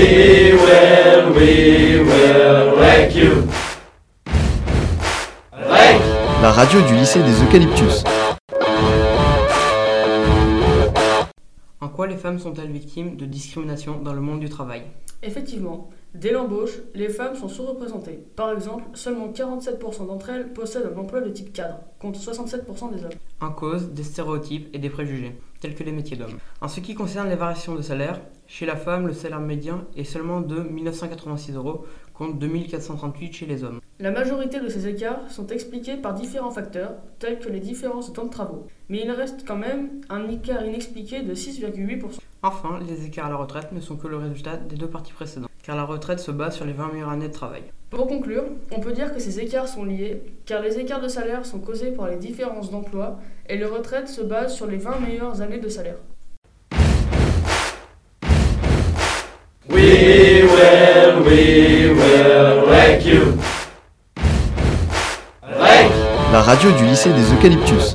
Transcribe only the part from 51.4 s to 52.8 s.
sont causés par les différences